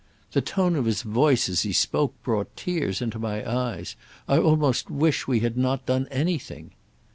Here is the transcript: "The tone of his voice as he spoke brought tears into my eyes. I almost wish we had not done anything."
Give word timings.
"The 0.31 0.41
tone 0.41 0.75
of 0.75 0.85
his 0.85 1.03
voice 1.03 1.47
as 1.47 1.61
he 1.61 1.71
spoke 1.71 2.15
brought 2.23 2.55
tears 2.57 3.03
into 3.03 3.19
my 3.19 3.47
eyes. 3.47 3.95
I 4.27 4.39
almost 4.39 4.89
wish 4.89 5.27
we 5.27 5.41
had 5.41 5.55
not 5.59 5.85
done 5.85 6.07
anything." 6.09 6.71